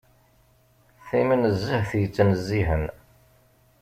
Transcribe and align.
Timnezzeht 1.07 1.91
yettnezzihen. 2.01 2.83